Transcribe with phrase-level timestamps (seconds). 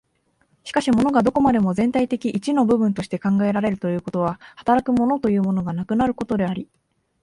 [0.63, 6.67] しかし物がどこまでも全体的一の部分として考えられるということは、働く物というものがなくなることであり、